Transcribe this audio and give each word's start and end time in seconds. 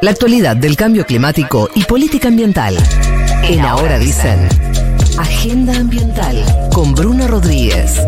La 0.00 0.12
actualidad 0.12 0.56
del 0.56 0.76
cambio 0.76 1.04
climático 1.04 1.68
y 1.74 1.82
política 1.82 2.28
ambiental. 2.28 2.76
En 3.42 3.60
Ahora 3.62 3.98
Dicen. 3.98 4.48
Agenda 5.18 5.76
Ambiental 5.76 6.44
con 6.72 6.94
Bruno 6.94 7.26
Rodríguez. 7.26 8.00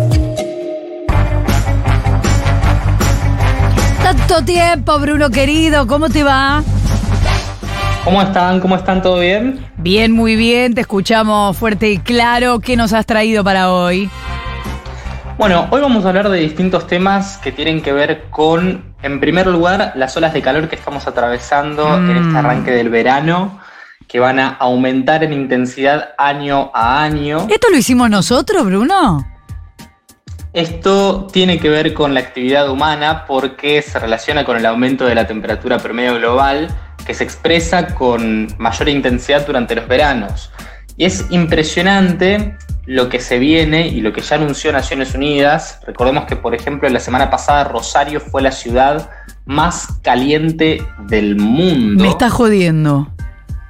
Tanto 4.05 4.45
tiempo, 4.45 5.01
Bruno 5.01 5.31
querido, 5.31 5.89
¿cómo 5.89 6.09
te 6.09 6.23
va? 6.23 6.63
¿Cómo 8.05 8.23
están? 8.23 8.61
¿Cómo 8.61 8.77
están? 8.77 9.03
¿Todo 9.03 9.19
bien? 9.19 9.67
Bien, 9.77 10.13
muy 10.13 10.37
bien, 10.37 10.75
te 10.75 10.83
escuchamos 10.83 11.57
fuerte 11.57 11.91
y 11.91 11.99
claro. 11.99 12.61
¿Qué 12.61 12.77
nos 12.77 12.93
has 12.93 13.05
traído 13.05 13.43
para 13.43 13.73
hoy? 13.73 14.09
Bueno, 15.39 15.67
hoy 15.71 15.81
vamos 15.81 16.05
a 16.05 16.11
hablar 16.11 16.29
de 16.29 16.39
distintos 16.39 16.87
temas 16.87 17.39
que 17.39 17.51
tienen 17.51 17.83
que 17.83 17.93
ver 17.93 18.27
con, 18.31 18.90
en 19.03 19.21
primer 19.21 19.47
lugar, 19.47 19.93
las 19.97 20.17
olas 20.17 20.33
de 20.33 20.43
calor 20.43 20.69
que 20.69 20.77
estamos 20.77 21.07
atravesando 21.07 21.97
en 21.97 22.11
este 22.11 22.21
Mm. 22.21 22.37
arranque 22.37 22.71
del 22.71 22.89
verano, 22.89 23.61
que 24.07 24.21
van 24.21 24.39
a 24.39 24.49
aumentar 24.49 25.23
en 25.25 25.33
intensidad 25.33 26.11
año 26.19 26.71
a 26.75 27.03
año. 27.03 27.47
¿Esto 27.49 27.69
lo 27.71 27.77
hicimos 27.77 28.11
nosotros, 28.11 28.65
Bruno? 28.67 29.25
Esto 30.53 31.29
tiene 31.33 31.61
que 31.61 31.69
ver 31.69 31.95
con 31.95 32.13
la 32.13 32.21
actividad 32.21 32.69
humana 32.71 33.25
porque 33.27 33.83
se 33.83 33.99
relaciona 34.01 34.45
con 34.45 34.57
el 34.57 34.67
aumento 34.67 35.05
de 35.07 35.15
la 35.15 35.27
temperatura 35.27 35.79
promedio 35.79 36.17
global 36.17 36.69
que 37.07 37.15
se 37.15 37.23
expresa 37.23 37.95
con 37.95 38.49
mayor 38.59 38.89
intensidad 38.89 39.47
durante 39.47 39.77
los 39.77 39.87
veranos. 39.87 40.51
Y 40.97 41.05
es 41.05 41.25
impresionante 41.31 42.57
lo 42.87 43.09
que 43.09 43.21
se 43.21 43.39
viene 43.39 43.89
y 43.89 44.01
lo 44.01 44.13
que 44.13 44.21
ya 44.21 44.37
anunció 44.37 44.73
Naciones 44.73 45.15
Unidas. 45.15 45.81
Recordemos 45.87 46.25
que, 46.25 46.37
por 46.37 46.55
ejemplo, 46.55 46.89
la 46.89 47.01
semana 47.01 47.31
pasada 47.31 47.65
Rosario 47.65 48.21
fue 48.21 48.43
la 48.43 48.53
ciudad 48.53 49.11
más 49.45 49.99
caliente 50.03 50.83
del 51.07 51.37
mundo. 51.37 52.03
Me 52.03 52.11
estás 52.11 52.33
jodiendo. 52.33 53.11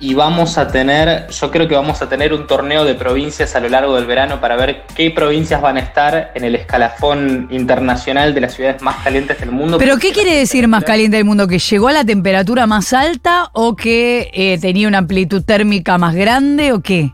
Y 0.02 0.15
vamos 0.15 0.56
a 0.56 0.68
tener, 0.68 1.28
yo 1.28 1.51
creo 1.51 1.68
que 1.68 1.74
vamos 1.74 2.01
a 2.01 2.09
tener 2.09 2.32
un 2.32 2.46
torneo 2.46 2.87
de 2.87 2.95
provincias 2.95 3.54
a 3.54 3.60
lo 3.60 3.68
largo 3.68 3.96
del 3.96 4.07
verano 4.07 4.40
para 4.40 4.57
ver 4.57 4.84
qué 4.96 5.10
provincias 5.10 5.60
van 5.60 5.77
a 5.77 5.80
estar 5.80 6.32
en 6.34 6.43
el 6.43 6.54
escalafón 6.54 7.49
internacional 7.51 8.32
de 8.32 8.40
las 8.40 8.54
ciudades 8.54 8.80
más 8.80 8.96
calientes 9.04 9.38
del 9.38 9.51
mundo. 9.51 9.77
¿Pero 9.77 9.99
qué 9.99 10.12
quiere 10.12 10.34
decir 10.34 10.66
más 10.68 10.84
caliente 10.84 11.18
del 11.18 11.27
mundo? 11.27 11.46
¿Que 11.46 11.59
llegó 11.59 11.88
a 11.88 11.93
la 11.93 12.04
temperatura 12.04 12.66
más 12.66 12.95
alta 12.95 13.51
o 13.52 13.77
que 13.77 14.30
eh, 14.32 14.59
tenía 14.59 14.88
una 14.88 14.99
amplitud 14.99 15.43
térmica 15.43 15.99
más 15.99 16.15
grande 16.15 16.73
o 16.73 16.80
qué? 16.80 17.12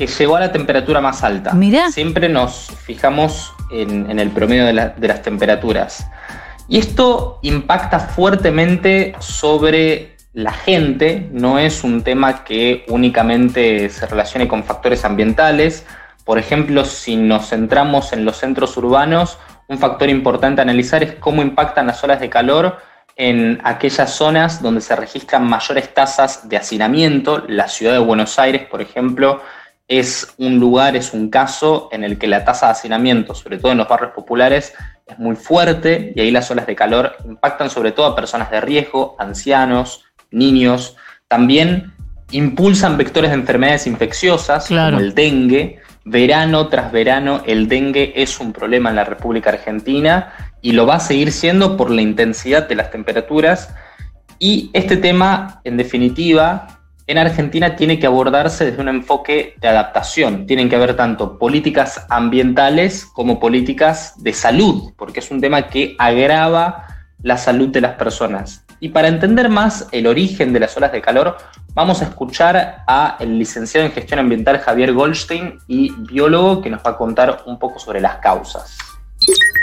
Que 0.00 0.06
llegó 0.06 0.36
a 0.36 0.40
la 0.40 0.50
temperatura 0.50 1.02
más 1.02 1.22
alta. 1.22 1.52
Mirá. 1.52 1.90
Siempre 1.90 2.30
nos 2.30 2.68
fijamos 2.86 3.52
en, 3.70 4.10
en 4.10 4.18
el 4.18 4.30
promedio 4.30 4.64
de, 4.64 4.72
la- 4.72 4.88
de 4.88 5.08
las 5.08 5.20
temperaturas. 5.20 6.06
Y 6.68 6.78
esto 6.78 7.38
impacta 7.42 7.98
fuertemente 8.00 9.14
sobre 9.18 10.16
la 10.32 10.52
gente, 10.52 11.28
no 11.32 11.58
es 11.58 11.84
un 11.84 12.02
tema 12.02 12.44
que 12.44 12.86
únicamente 12.88 13.90
se 13.90 14.06
relacione 14.06 14.48
con 14.48 14.64
factores 14.64 15.04
ambientales. 15.04 15.84
Por 16.24 16.38
ejemplo, 16.38 16.86
si 16.86 17.16
nos 17.16 17.50
centramos 17.50 18.14
en 18.14 18.24
los 18.24 18.38
centros 18.38 18.74
urbanos, 18.78 19.36
un 19.68 19.76
factor 19.78 20.08
importante 20.08 20.62
a 20.62 20.64
analizar 20.64 21.02
es 21.02 21.14
cómo 21.16 21.42
impactan 21.42 21.88
las 21.88 22.02
olas 22.04 22.20
de 22.20 22.30
calor 22.30 22.78
en 23.16 23.60
aquellas 23.64 24.14
zonas 24.14 24.62
donde 24.62 24.80
se 24.80 24.96
registran 24.96 25.46
mayores 25.46 25.92
tasas 25.92 26.48
de 26.48 26.56
hacinamiento. 26.56 27.44
La 27.48 27.68
ciudad 27.68 27.92
de 27.92 27.98
Buenos 27.98 28.38
Aires, 28.38 28.62
por 28.66 28.80
ejemplo, 28.80 29.42
es 29.90 30.34
un 30.38 30.60
lugar, 30.60 30.94
es 30.94 31.12
un 31.12 31.30
caso 31.30 31.88
en 31.90 32.04
el 32.04 32.16
que 32.16 32.28
la 32.28 32.44
tasa 32.44 32.66
de 32.66 32.72
hacinamiento, 32.72 33.34
sobre 33.34 33.58
todo 33.58 33.72
en 33.72 33.78
los 33.78 33.88
barrios 33.88 34.12
populares, 34.12 34.72
es 35.04 35.18
muy 35.18 35.34
fuerte 35.34 36.12
y 36.14 36.20
ahí 36.20 36.30
las 36.30 36.48
olas 36.52 36.64
de 36.68 36.76
calor 36.76 37.16
impactan 37.24 37.68
sobre 37.70 37.90
todo 37.90 38.06
a 38.06 38.14
personas 38.14 38.52
de 38.52 38.60
riesgo, 38.60 39.16
ancianos, 39.18 40.04
niños. 40.30 40.96
También 41.26 41.92
impulsan 42.30 42.96
vectores 42.96 43.30
de 43.32 43.34
enfermedades 43.36 43.88
infecciosas 43.88 44.68
Claro. 44.68 44.96
como 44.96 45.04
el 45.08 45.12
dengue. 45.12 45.80
Verano 46.04 46.68
tras 46.68 46.92
verano 46.92 47.42
el 47.44 47.66
dengue 47.68 48.12
es 48.14 48.38
un 48.38 48.52
problema 48.52 48.90
en 48.90 48.96
la 48.96 49.04
República 49.04 49.50
Argentina 49.50 50.32
y 50.62 50.70
lo 50.70 50.86
va 50.86 50.94
a 50.94 51.00
seguir 51.00 51.32
siendo 51.32 51.76
por 51.76 51.90
la 51.90 52.00
intensidad 52.00 52.68
de 52.68 52.76
las 52.76 52.92
temperaturas. 52.92 53.74
Y 54.38 54.70
este 54.72 54.96
tema, 54.96 55.60
en 55.64 55.76
definitiva, 55.76 56.79
en 57.10 57.18
Argentina 57.18 57.74
tiene 57.74 57.98
que 57.98 58.06
abordarse 58.06 58.66
desde 58.66 58.80
un 58.80 58.88
enfoque 58.88 59.54
de 59.60 59.66
adaptación. 59.66 60.46
Tienen 60.46 60.68
que 60.68 60.76
haber 60.76 60.94
tanto 60.94 61.38
políticas 61.38 62.06
ambientales 62.08 63.04
como 63.04 63.40
políticas 63.40 64.14
de 64.22 64.32
salud, 64.32 64.92
porque 64.96 65.18
es 65.18 65.30
un 65.32 65.40
tema 65.40 65.66
que 65.66 65.96
agrava 65.98 66.86
la 67.22 67.36
salud 67.36 67.68
de 67.68 67.80
las 67.80 67.96
personas. 67.96 68.64
Y 68.78 68.90
para 68.90 69.08
entender 69.08 69.48
más 69.48 69.88
el 69.90 70.06
origen 70.06 70.52
de 70.52 70.60
las 70.60 70.76
olas 70.76 70.92
de 70.92 71.02
calor, 71.02 71.36
vamos 71.74 72.00
a 72.00 72.04
escuchar 72.04 72.84
a 72.86 73.16
el 73.18 73.38
licenciado 73.38 73.86
en 73.86 73.92
gestión 73.92 74.20
ambiental 74.20 74.58
Javier 74.58 74.92
Goldstein 74.92 75.58
y 75.66 75.90
biólogo 75.90 76.62
que 76.62 76.70
nos 76.70 76.80
va 76.80 76.92
a 76.92 76.96
contar 76.96 77.42
un 77.44 77.58
poco 77.58 77.80
sobre 77.80 78.00
las 78.00 78.18
causas. 78.18 78.78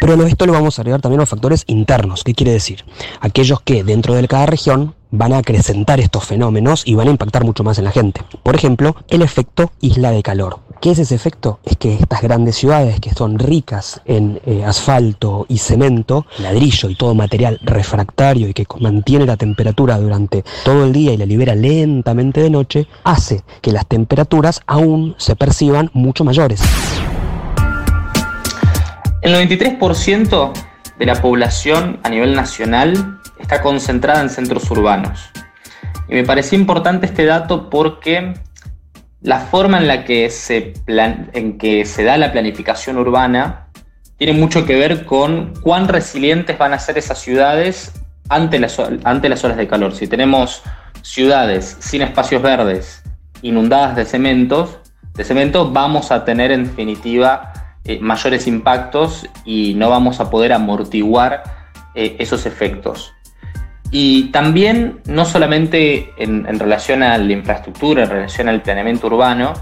Pero 0.02 0.22
esto 0.28 0.46
lo 0.46 0.54
vamos 0.54 0.78
a 0.78 0.82
agregar 0.82 1.02
también 1.02 1.22
a 1.22 1.24
los 1.24 1.30
factores 1.30 1.64
internos. 1.68 2.24
¿Qué 2.24 2.34
quiere 2.36 2.52
decir? 2.52 2.84
Aquellos 3.22 3.62
que 3.62 3.84
dentro 3.84 4.14
de 4.14 4.28
cada 4.28 4.46
región 4.46 4.94
van 5.12 5.34
a 5.34 5.40
acrecentar 5.40 6.00
estos 6.00 6.26
fenómenos 6.26 6.84
y 6.86 6.96
van 6.96 7.08
a 7.08 7.12
impactar 7.12 7.44
mucho 7.44 7.64
más 7.64 7.78
en 7.78 7.86
la 7.86 7.92
gente. 7.92 8.22
Por 8.44 8.56
ejemplo, 8.56 8.96
el 9.10 9.22
efecto 9.22 9.72
isla 9.82 10.12
de 10.12 10.24
calor. 10.24 10.60
¿Qué 10.82 10.92
es 10.92 11.00
ese 11.00 11.16
efecto? 11.16 11.60
Es 11.64 11.76
que 11.78 11.96
estas 11.96 12.22
grandes 12.22 12.56
ciudades 12.56 13.00
que 13.00 13.12
son 13.12 13.40
ricas 13.40 14.02
en 14.06 14.40
eh, 14.46 14.64
asfalto 14.64 15.48
y 15.50 15.58
cemento, 15.58 16.28
ladrillo 16.38 16.90
y 16.90 16.96
todo 16.96 17.16
material 17.16 17.60
refractario 17.64 18.48
y 18.48 18.54
que 18.54 18.66
mantiene 18.80 19.26
la 19.26 19.38
temperatura 19.38 19.98
durante 19.98 20.44
todo 20.64 20.86
el 20.86 20.94
día 20.94 21.14
y 21.14 21.18
la 21.18 21.26
libera 21.26 21.56
lentamente 21.56 22.42
de 22.42 22.52
noche, 22.52 22.88
hace 23.04 23.44
que 23.62 23.72
las 23.72 23.88
temperaturas 23.88 24.62
aún 24.68 25.16
se 25.18 25.36
perciban 25.36 25.90
mucho 25.94 26.24
mayores. 26.24 26.62
El 29.24 29.34
93% 29.34 30.52
de 30.98 31.06
la 31.06 31.16
población 31.16 32.00
a 32.04 32.10
nivel 32.10 32.36
nacional 32.36 33.20
está 33.40 33.62
concentrada 33.62 34.22
en 34.22 34.30
centros 34.30 34.70
urbanos. 34.72 35.30
Y 36.10 36.16
me 36.16 36.24
pareció 36.24 36.58
importante 36.58 37.06
este 37.06 37.26
dato 37.26 37.70
porque 37.70 38.34
la 39.22 39.40
forma 39.40 39.78
en 39.78 39.88
la 39.88 40.06
que 40.06 40.30
se, 40.30 40.74
plan- 40.86 41.30
en 41.34 41.58
que 41.58 41.86
se 41.86 42.04
da 42.04 42.18
la 42.18 42.32
planificación 42.32 42.98
urbana 42.98 43.68
tiene 44.18 44.34
mucho 44.34 44.66
que 44.66 44.76
ver 44.76 45.06
con 45.06 45.54
cuán 45.62 45.88
resilientes 45.88 46.58
van 46.58 46.74
a 46.74 46.80
ser 46.80 46.98
esas 46.98 47.20
ciudades 47.20 47.94
ante 48.30 48.60
las, 48.60 48.80
ante 49.04 49.30
las 49.30 49.42
de 49.44 49.68
calor. 49.68 49.94
Si 49.94 50.08
tenemos 50.08 50.64
ciudades 51.02 51.78
sin 51.80 52.02
espacios 52.02 52.42
verdes, 52.42 53.04
inundadas 53.42 53.96
de 53.96 54.06
cementos, 54.06 54.80
de 55.14 55.24
cemento, 55.24 55.72
vamos 55.72 56.12
a 56.12 56.26
tener 56.26 56.52
en 56.52 56.66
definitiva 56.66 57.54
eh, 57.88 58.00
mayores 58.02 58.46
impactos 58.48 59.26
y 59.46 59.74
no 59.76 59.90
vamos 59.90 60.20
a 60.20 60.30
poder 60.30 60.54
amortiguar 60.54 61.44
eh, 61.96 62.16
esos 62.20 62.46
efectos. 62.46 63.14
Y 63.90 64.26
también, 64.32 65.00
no 65.06 65.24
solamente 65.26 66.12
en, 66.18 66.46
en 66.46 66.60
relación 66.60 67.04
a 67.04 67.18
la 67.18 67.32
infraestructura, 67.32 68.04
en 68.04 68.10
relación 68.10 68.50
al 68.50 68.62
planeamiento 68.62 69.08
urbano, 69.08 69.54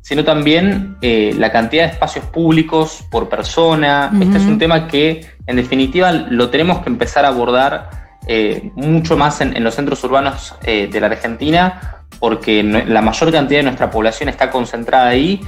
sino 0.00 0.24
también 0.24 0.96
eh, 1.02 1.34
la 1.38 1.50
cantidad 1.52 1.84
de 1.84 1.90
espacios 1.92 2.24
públicos 2.26 3.04
por 3.10 3.28
persona. 3.28 4.10
Este 4.20 4.38
es 4.38 4.44
un 4.44 4.58
tema 4.58 4.86
que, 4.86 5.26
en 5.46 5.56
definitiva, 5.56 6.12
lo 6.12 6.48
tenemos 6.50 6.78
que 6.80 6.88
empezar 6.90 7.24
a 7.24 7.28
abordar 7.28 7.90
eh, 8.26 8.70
mucho 8.74 9.16
más 9.18 9.40
en, 9.42 9.54
en 9.56 9.62
los 9.64 9.74
centros 9.74 10.02
urbanos 10.04 10.54
eh, 10.64 10.88
de 10.90 11.00
la 11.00 11.08
Argentina, 11.08 12.04
porque 12.20 12.62
no- 12.62 12.82
la 12.86 13.02
mayor 13.02 13.30
cantidad 13.32 13.60
de 13.60 13.64
nuestra 13.64 13.90
población 13.90 14.28
está 14.30 14.50
concentrada 14.50 15.08
ahí 15.08 15.40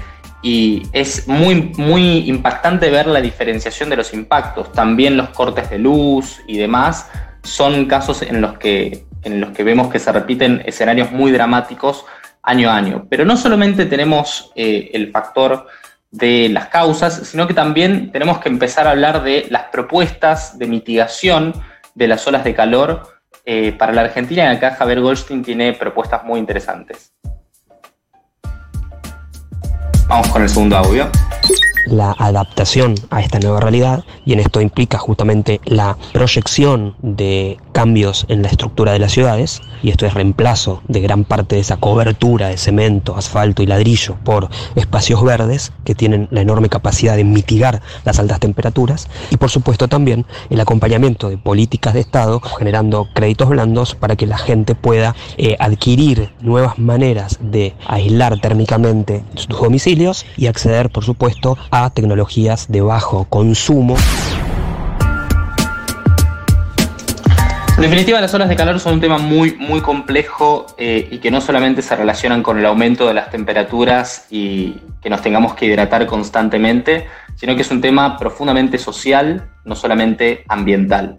y 0.47 0.84
es 0.93 1.27
muy, 1.27 1.73
muy 1.77 2.19
impactante 2.31 2.89
ver 2.89 3.09
la 3.09 3.21
diferenciación 3.21 3.91
de 3.91 3.97
los 3.97 4.15
impactos. 4.15 4.71
También 4.71 5.17
los 5.17 5.31
cortes 5.31 5.69
de 5.71 5.81
luz 5.81 6.41
y 6.47 6.57
demás 6.57 7.11
son 7.43 7.87
casos 7.87 8.23
en 8.23 8.41
los 8.41 8.56
que, 8.56 9.06
en 9.25 9.41
los 9.41 9.51
que 9.51 9.65
vemos 9.65 9.91
que 9.91 9.99
se 9.99 10.12
repiten 10.12 10.62
escenarios 10.65 11.11
muy 11.11 11.32
dramáticos 11.32 12.05
año 12.44 12.70
a 12.70 12.76
año. 12.76 13.09
Pero 13.11 13.25
no 13.25 13.37
solamente 13.37 13.87
tenemos 13.87 14.53
eh, 14.55 14.88
el 14.93 15.11
factor 15.11 15.67
de 16.12 16.49
las 16.49 16.69
causas, 16.69 17.26
sino 17.26 17.49
que 17.49 17.55
también 17.55 18.12
tenemos 18.12 18.38
que 18.38 18.49
empezar 18.49 18.87
a 18.87 18.93
hablar 18.93 19.25
de 19.25 19.49
las 19.50 19.65
propuestas 19.65 20.61
de 20.61 20.69
mitigación 20.69 21.55
de 21.97 22.06
las 22.06 22.25
olas 22.29 22.44
de 22.44 22.55
calor 22.55 23.19
eh, 23.44 23.73
para 23.73 23.93
la 23.93 24.03
Argentina. 24.03 24.44
Y 24.44 24.56
acá 24.56 24.76
Javier 24.76 25.00
Goldstein 25.00 25.43
tiene 25.43 25.73
propuestas 25.73 26.23
muy 26.23 26.38
interesantes. 26.38 27.17
Vamos 30.08 30.29
con 30.29 30.43
el 30.43 30.49
segundo 30.49 30.76
audio. 30.76 31.11
La 31.87 32.15
adaptación 32.19 32.94
a 33.11 33.21
esta 33.21 33.38
nueva 33.38 33.61
realidad 33.61 34.05
y 34.25 34.33
en 34.33 34.41
esto 34.41 34.61
implica 34.61 34.99
justamente 34.99 35.61
la 35.65 35.97
proyección 36.12 36.94
de 37.03 37.59
cambios 37.73 38.27
en 38.29 38.43
la 38.43 38.49
estructura 38.49 38.93
de 38.93 38.99
las 38.99 39.12
ciudades, 39.12 39.61
y 39.83 39.91
esto 39.91 40.06
es 40.06 40.15
reemplazo 40.15 40.83
de 40.88 41.00
gran 41.00 41.25
parte 41.25 41.56
de 41.56 41.61
esa 41.61 41.77
cobertura 41.77 42.49
de 42.49 42.56
cemento, 42.56 43.17
asfalto 43.17 43.62
y 43.62 43.67
ladrillo 43.67 44.17
por 44.25 44.49
espacios 44.75 45.23
verdes 45.23 45.73
que 45.85 45.94
tienen 45.94 46.29
la 46.31 46.41
enorme 46.41 46.69
capacidad 46.69 47.17
de 47.17 47.25
mitigar 47.25 47.83
las 48.05 48.19
altas 48.19 48.41
temperaturas, 48.41 49.09
y 49.31 49.37
por 49.37 49.50
supuesto 49.50 49.89
también 49.89 50.27
el 50.50 50.61
acompañamiento 50.61 51.29
de 51.29 51.39
políticas 51.39 51.94
de 51.94 52.00
Estado 52.00 52.41
generando 52.41 53.09
créditos 53.15 53.49
blandos 53.49 53.94
para 53.94 54.17
que 54.17 54.27
la 54.27 54.39
gente 54.39 54.75
pueda 54.75 55.15
eh, 55.37 55.56
adquirir 55.59 56.31
nuevas 56.41 56.79
maneras 56.79 57.39
de 57.41 57.75
aislar 57.87 58.41
térmicamente 58.41 59.23
sus 59.35 59.49
domicilios 59.49 60.27
y 60.37 60.47
acceder, 60.47 60.91
por 60.91 61.05
supuesto, 61.05 61.59
a 61.71 61.75
tecnologías 61.93 62.67
de 62.69 62.81
bajo 62.81 63.26
consumo. 63.28 63.96
En 67.76 67.82
definitiva, 67.82 68.19
las 68.23 68.32
olas 68.32 68.49
de 68.49 68.56
calor 68.56 68.81
son 68.81 68.94
un 68.94 69.00
tema 69.00 69.19
muy, 69.19 69.55
muy 69.56 69.82
complejo 69.82 70.64
eh, 70.78 71.08
y 71.11 71.19
que 71.19 71.31
no 71.31 71.43
solamente 71.43 71.82
se 71.82 71.94
relacionan 71.94 72.43
con 72.43 72.58
el 72.58 72.64
aumento 72.64 73.06
de 73.06 73.12
las 73.12 73.31
temperaturas 73.31 74.26
y 74.31 74.76
que 75.02 75.11
nos 75.11 75.20
tengamos 75.20 75.52
que 75.55 75.67
hidratar 75.67 76.06
constantemente, 76.06 77.06
sino 77.34 77.55
que 77.55 77.61
es 77.61 77.70
un 77.70 77.82
tema 77.82 78.17
profundamente 78.17 78.79
social, 78.79 79.50
no 79.67 79.76
solamente 79.76 80.44
ambiental. 80.49 81.17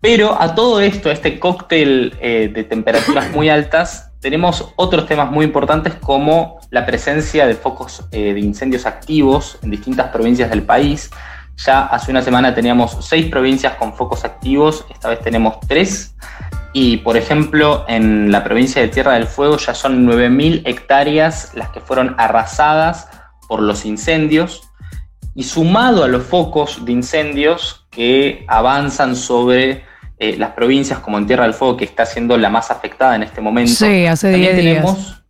Pero 0.00 0.42
a 0.42 0.56
todo 0.56 0.80
esto, 0.80 1.08
a 1.08 1.12
este 1.12 1.38
cóctel 1.38 2.16
eh, 2.20 2.50
de 2.52 2.64
temperaturas 2.64 3.30
muy 3.30 3.48
altas, 3.48 4.09
tenemos 4.20 4.72
otros 4.76 5.06
temas 5.06 5.30
muy 5.30 5.44
importantes 5.44 5.94
como 5.94 6.60
la 6.70 6.86
presencia 6.86 7.46
de 7.46 7.54
focos 7.54 8.04
eh, 8.12 8.34
de 8.34 8.40
incendios 8.40 8.86
activos 8.86 9.58
en 9.62 9.70
distintas 9.70 10.08
provincias 10.08 10.50
del 10.50 10.62
país, 10.62 11.10
ya 11.64 11.86
hace 11.86 12.10
una 12.10 12.22
semana 12.22 12.54
teníamos 12.54 12.96
seis 13.00 13.26
provincias 13.30 13.74
con 13.74 13.94
focos 13.94 14.24
activos, 14.24 14.86
esta 14.90 15.10
vez 15.10 15.20
tenemos 15.20 15.60
tres. 15.68 16.14
Y 16.72 16.98
por 16.98 17.16
ejemplo, 17.16 17.84
en 17.86 18.32
la 18.32 18.42
provincia 18.44 18.80
de 18.80 18.88
Tierra 18.88 19.14
del 19.14 19.26
Fuego 19.26 19.58
ya 19.58 19.74
son 19.74 20.06
9.000 20.06 20.62
hectáreas 20.64 21.52
las 21.54 21.68
que 21.70 21.80
fueron 21.80 22.14
arrasadas 22.16 23.08
por 23.46 23.60
los 23.60 23.84
incendios. 23.84 24.62
Y 25.34 25.42
sumado 25.42 26.04
a 26.04 26.08
los 26.08 26.22
focos 26.22 26.84
de 26.84 26.92
incendios 26.92 27.86
que 27.90 28.44
avanzan 28.48 29.14
sobre 29.14 29.84
eh, 30.20 30.36
las 30.36 30.50
provincias, 30.50 30.98
como 30.98 31.16
en 31.16 31.26
Tierra 31.26 31.44
del 31.44 31.54
Fuego, 31.54 31.78
que 31.78 31.86
está 31.86 32.04
siendo 32.04 32.36
la 32.36 32.50
más 32.50 32.70
afectada 32.70 33.16
en 33.16 33.22
este 33.22 33.40
momento. 33.40 33.72
Sí, 33.72 34.04
hace 34.04 34.28
10 34.28 34.56
días. 34.58 35.22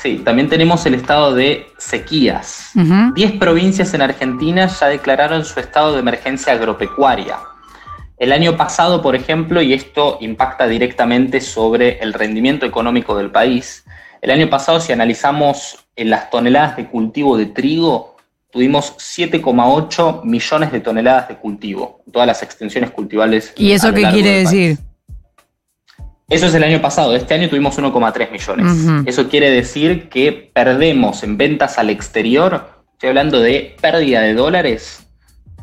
Sí, 0.00 0.22
también 0.24 0.48
tenemos 0.48 0.86
el 0.86 0.94
estado 0.94 1.34
de 1.34 1.66
sequías. 1.76 2.70
Diez 3.14 3.32
provincias 3.32 3.92
en 3.94 4.02
Argentina 4.02 4.66
ya 4.66 4.86
declararon 4.86 5.44
su 5.44 5.58
estado 5.58 5.94
de 5.94 6.00
emergencia 6.00 6.52
agropecuaria. 6.52 7.38
El 8.16 8.32
año 8.32 8.56
pasado, 8.56 9.02
por 9.02 9.16
ejemplo, 9.16 9.60
y 9.60 9.72
esto 9.72 10.18
impacta 10.20 10.68
directamente 10.68 11.40
sobre 11.40 11.98
el 11.98 12.12
rendimiento 12.12 12.64
económico 12.64 13.16
del 13.16 13.32
país, 13.32 13.84
el 14.22 14.30
año 14.30 14.48
pasado 14.48 14.80
si 14.80 14.92
analizamos 14.92 15.84
en 15.96 16.10
las 16.10 16.30
toneladas 16.30 16.76
de 16.76 16.86
cultivo 16.86 17.36
de 17.36 17.46
trigo, 17.46 18.15
tuvimos 18.50 18.96
7,8 18.96 20.24
millones 20.24 20.72
de 20.72 20.80
toneladas 20.80 21.28
de 21.28 21.36
cultivo, 21.36 22.02
todas 22.12 22.26
las 22.26 22.42
extensiones 22.42 22.90
cultivables. 22.90 23.52
¿Y 23.56 23.72
eso 23.72 23.92
qué 23.92 24.08
quiere 24.10 24.38
decir? 24.38 24.78
Eso 26.28 26.46
es 26.46 26.54
el 26.54 26.64
año 26.64 26.82
pasado, 26.82 27.14
este 27.14 27.34
año 27.34 27.48
tuvimos 27.48 27.78
1,3 27.78 28.32
millones. 28.32 29.06
Eso 29.06 29.28
quiere 29.28 29.50
decir 29.50 30.08
que 30.08 30.50
perdemos 30.52 31.22
en 31.22 31.36
ventas 31.36 31.78
al 31.78 31.88
exterior, 31.88 32.82
estoy 32.92 33.10
hablando 33.10 33.40
de 33.40 33.76
pérdida 33.80 34.22
de 34.22 34.34
dólares, 34.34 35.06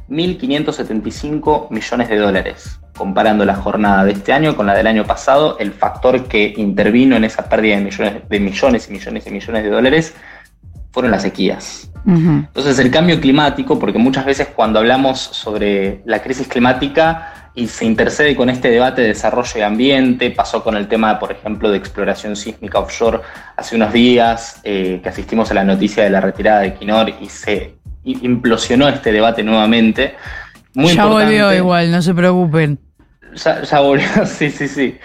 1.575 0.09 1.69
millones 1.69 2.09
de 2.09 2.17
dólares. 2.17 2.79
Comparando 2.95 3.43
la 3.43 3.55
jornada 3.55 4.05
de 4.05 4.11
este 4.11 4.31
año 4.31 4.55
con 4.55 4.65
la 4.65 4.75
del 4.75 4.87
año 4.87 5.03
pasado, 5.05 5.57
el 5.59 5.73
factor 5.73 6.27
que 6.27 6.53
intervino 6.55 7.15
en 7.15 7.23
esa 7.23 7.49
pérdida 7.49 7.77
de 7.77 7.83
millones, 7.83 8.29
de 8.29 8.39
millones 8.39 8.87
y 8.87 8.93
millones 8.93 9.27
y 9.27 9.31
millones 9.31 9.63
de 9.63 9.69
dólares 9.69 10.13
fueron 10.91 11.11
las 11.11 11.23
sequías. 11.23 11.89
Entonces 12.05 12.79
el 12.79 12.91
cambio 12.91 13.19
climático, 13.21 13.79
porque 13.79 13.97
muchas 13.97 14.25
veces 14.25 14.49
cuando 14.55 14.79
hablamos 14.79 15.19
sobre 15.19 16.01
la 16.05 16.21
crisis 16.21 16.47
climática, 16.47 17.43
y 17.55 17.67
se 17.67 17.85
intercede 17.85 18.35
con 18.35 18.49
este 18.49 18.69
debate 18.69 19.01
de 19.01 19.09
desarrollo 19.09 19.59
y 19.59 19.61
ambiente. 19.61 20.31
Pasó 20.31 20.63
con 20.63 20.75
el 20.75 20.87
tema, 20.87 21.19
por 21.19 21.31
ejemplo, 21.31 21.69
de 21.69 21.77
exploración 21.77 22.35
sísmica 22.35 22.79
offshore 22.79 23.21
hace 23.55 23.75
unos 23.75 23.93
días, 23.93 24.59
eh, 24.63 24.99
que 25.03 25.09
asistimos 25.09 25.51
a 25.51 25.53
la 25.53 25.63
noticia 25.63 26.03
de 26.03 26.09
la 26.09 26.19
retirada 26.19 26.61
de 26.61 26.73
Quinor 26.73 27.13
y 27.21 27.29
se 27.29 27.75
implosionó 28.03 28.89
este 28.89 29.11
debate 29.11 29.43
nuevamente. 29.43 30.15
Muy 30.73 30.95
ya 30.95 31.05
volvió 31.05 31.53
igual, 31.53 31.91
no 31.91 32.01
se 32.01 32.13
preocupen. 32.13 32.79
Ya, 33.35 33.79
volvió, 33.79 34.07
sí, 34.25 34.49
sí, 34.49 34.67
sí. 34.67 34.97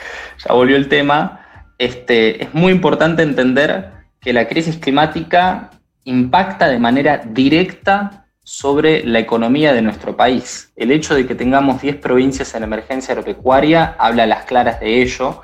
Ya 0.47 0.55
volvió 0.55 0.77
el 0.77 0.89
tema. 0.89 1.41
Este, 1.77 2.43
es 2.45 2.55
muy 2.55 2.73
importante 2.73 3.23
entender 3.23 3.93
que 4.21 4.33
la 4.33 4.49
crisis 4.49 4.79
climática 4.79 5.71
impacta 6.09 6.69
de 6.69 6.79
manera 6.79 7.19
directa 7.19 8.27
sobre 8.43 9.05
la 9.05 9.19
economía 9.19 9.75
de 9.75 9.83
nuestro 9.83 10.17
país. 10.17 10.73
El 10.75 10.91
hecho 10.91 11.15
de 11.15 11.27
que 11.27 11.35
tengamos 11.35 11.83
10 11.83 11.97
provincias 11.97 12.55
en 12.55 12.63
emergencia 12.63 13.13
agropecuaria 13.13 13.95
habla 13.99 14.23
a 14.23 14.27
las 14.27 14.45
claras 14.45 14.81
de 14.81 15.03
ello 15.03 15.43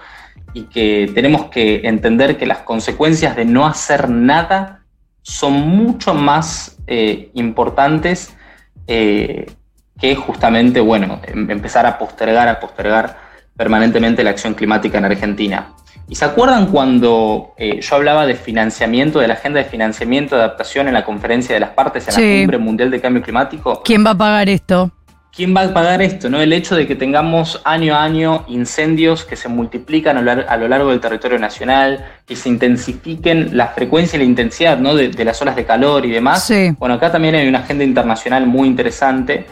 y 0.55 0.63
que 0.65 1.11
tenemos 1.15 1.47
que 1.51 1.87
entender 1.87 2.39
que 2.39 2.47
las 2.47 2.59
consecuencias 2.59 3.37
de 3.37 3.45
no 3.45 3.67
hacer 3.67 4.09
nada 4.09 4.85
son 5.21 5.53
mucho 5.53 6.15
más 6.15 6.79
eh, 6.87 7.31
importantes 7.35 8.35
eh, 8.87 9.47
que 10.01 10.17
justamente, 10.17 10.81
bueno, 10.81 11.21
em, 11.25 11.51
empezar 11.51 11.85
a 11.85 11.99
postergar, 11.99 12.49
a 12.49 12.59
postergar 12.59 13.19
permanentemente 13.55 14.25
la 14.25 14.31
acción 14.31 14.55
climática 14.55 14.97
en 14.97 15.05
Argentina. 15.05 15.75
¿Y 16.09 16.17
se 16.17 16.25
acuerdan 16.25 16.67
cuando 16.67 17.55
eh, 17.57 17.81
yo 17.81 17.97
hablaba 17.97 18.27
de 18.27 18.35
financiamiento, 18.35 19.21
de 19.21 19.29
la 19.29 19.35
agenda 19.35 19.61
de 19.61 19.65
financiamiento 19.65 20.37
de 20.37 20.43
adaptación 20.43 20.87
en 20.89 20.95
la 20.95 21.05
conferencia 21.05 21.55
de 21.55 21.61
las 21.61 21.71
partes 21.71 22.07
en 22.09 22.15
la 22.15 22.41
Cumbre 22.43 22.59
Mundial 22.59 22.91
de 22.91 23.01
Cambio 23.01 23.23
Climático? 23.23 23.83
¿Quién 23.85 24.05
va 24.05 24.11
a 24.11 24.19
pagar 24.19 24.49
esto? 24.49 24.91
¿Quién 25.35 25.57
va 25.57 25.63
a 25.63 25.75
pagar 25.75 26.03
esto? 26.03 26.29
¿no? 26.29 26.41
El 26.41 26.53
hecho 26.53 26.77
de 26.77 26.87
que 26.87 26.95
tengamos 26.95 27.61
año 27.65 27.95
a 27.95 28.05
año 28.05 28.45
incendios 28.49 29.25
que 29.25 29.35
se 29.35 29.49
multiplican 29.49 30.17
a 30.29 30.57
lo 30.57 30.69
largo 30.69 30.91
del 30.91 31.01
territorio 31.01 31.39
nacional, 31.39 32.05
que 32.27 32.37
se 32.37 32.49
intensifiquen 32.49 33.57
la 33.57 33.69
frecuencia 33.69 34.17
y 34.17 34.21
la 34.21 34.27
intensidad 34.27 34.79
¿no? 34.79 34.95
de, 34.95 35.25
las 35.25 35.41
olas 35.43 35.57
de 35.57 35.65
calor 35.65 36.07
y 36.07 36.11
demás. 36.11 36.53
Bueno, 36.79 36.95
acá 36.97 37.11
también 37.11 37.35
hay 37.35 37.49
una 37.49 37.61
agenda 37.61 37.83
internacional 37.83 38.47
muy 38.47 38.69
interesante 38.69 39.47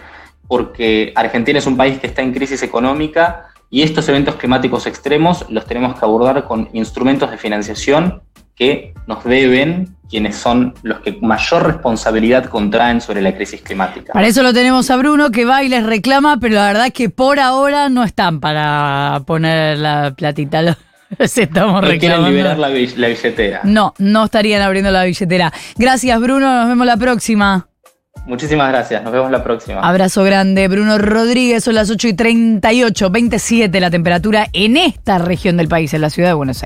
porque 0.47 1.13
Argentina 1.17 1.59
es 1.59 1.67
un 1.67 1.77
país 1.77 1.99
que 1.99 2.07
está 2.07 2.23
en 2.23 2.33
crisis 2.33 2.63
económica 2.63 3.52
y 3.73 3.81
estos 3.81 4.07
eventos 4.11 4.37
climáticos 4.37 4.87
extremos 4.87 5.47
los 5.49 5.65
tenemos 5.65 5.99
que 5.99 6.05
abordar 6.05 6.45
con 6.45 6.69
instrumentos 6.75 7.31
de 7.31 7.39
financiación 7.39 8.23
que 8.55 8.93
nos 9.07 9.25
deben 9.25 9.97
quienes 10.11 10.37
son 10.37 10.75
los 10.83 11.01
que 11.01 11.17
mayor 11.23 11.67
responsabilidad 11.67 12.45
contraen 12.45 13.01
sobre 13.01 13.23
la 13.23 13.35
crisis 13.35 13.63
climática. 13.63 14.13
Para 14.13 14.27
eso 14.27 14.43
lo 14.43 14.53
tenemos 14.53 14.91
a 14.91 14.97
Bruno 14.97 15.31
que 15.31 15.47
va 15.47 15.63
y 15.65 15.71
les 15.71 15.87
reclama, 15.87 16.37
pero 16.39 16.57
la 16.57 16.67
verdad 16.67 16.87
es 16.89 16.93
que 16.93 17.09
por 17.09 17.41
ahora 17.41 17.89
no 17.89 18.05
están 18.05 18.41
para 18.41 19.23
poner 19.27 19.79
la 19.79 20.13
platita. 20.15 20.77
Se 21.25 21.45
estamos 21.45 21.81
no 21.81 21.89
quieren 21.99 22.25
liberar 22.25 22.59
la, 22.59 22.69
la 22.69 23.09
billetera. 23.09 23.61
No, 23.65 23.95
no 23.97 24.27
estarían 24.27 24.61
abriendo 24.61 24.91
la 24.91 25.05
billetera. 25.05 25.51
Gracias 25.79 26.21
Bruno, 26.21 26.59
nos 26.59 26.69
vemos 26.69 26.87
la 26.87 26.99
próxima. 26.99 27.69
Muchísimas 28.27 28.69
gracias, 28.69 29.03
nos 29.03 29.13
vemos 29.13 29.31
la 29.31 29.43
próxima. 29.43 29.81
Abrazo 29.81 30.23
grande, 30.23 30.69
Bruno 30.69 30.99
Rodríguez, 30.99 31.65
son 31.65 31.75
las 31.75 31.91
8 31.91 32.09
y 32.09 32.15
38, 32.15 33.11
27 33.11 33.81
la 33.81 33.91
temperatura 33.91 34.49
en 34.53 34.77
esta 34.77 35.19
región 35.19 35.57
del 35.57 35.69
país, 35.69 35.93
en 35.93 36.03
la 36.03 36.11
ciudad 36.11 36.29
de 36.29 36.35
Buenos 36.35 36.57
Aires. 36.57 36.61